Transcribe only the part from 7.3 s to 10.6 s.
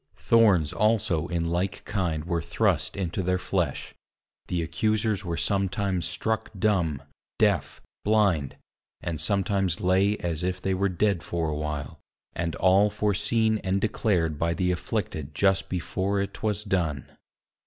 deaf, blind, and sometimes lay as if